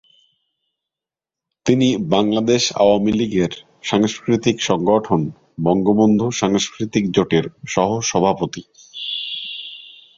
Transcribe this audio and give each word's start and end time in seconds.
তিনি 1.65 1.87
বাংলাদেশ 2.07 2.63
আওয়ামী 2.75 3.11
লীগের 3.11 3.51
সাংস্কৃতিক 3.83 4.57
সংগঠন 4.61 5.21
বঙ্গবন্ধু 5.63 6.27
সাংস্কৃতিক 6.31 7.03
জোটের 7.11 7.45
সহ-সভাপতি। 7.67 8.61